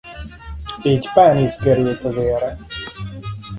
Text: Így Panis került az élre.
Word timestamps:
Így 0.83 1.09
Panis 1.13 1.55
került 1.57 2.03
az 2.03 2.15
élre. 2.17 2.57